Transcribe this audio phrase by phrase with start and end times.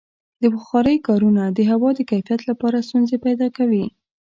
[0.41, 3.85] د بخارۍ کارونه د هوا د کیفیت لپاره ستونزې پیدا کوي.